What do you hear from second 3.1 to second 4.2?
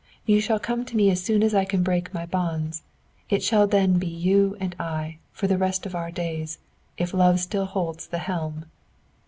It shall be then